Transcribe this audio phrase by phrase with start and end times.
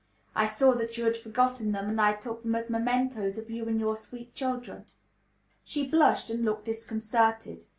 [0.35, 3.67] "I saw that you had forgotten them, and I took them as mementoes of you
[3.67, 4.85] and your sweet children."
[5.63, 7.65] She blushed and looked disconcerted.